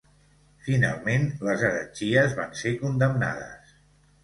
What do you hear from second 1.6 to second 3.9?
heretgies van ser condemnades.